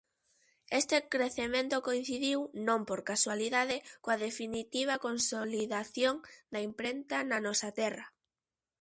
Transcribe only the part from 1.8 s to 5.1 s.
coincidiu, non por casualidade, coa definitiva